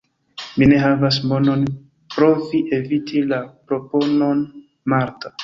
[0.61, 1.65] Mi ne havas monon–
[2.15, 4.43] provis eviti la proponon
[4.97, 5.35] Marta.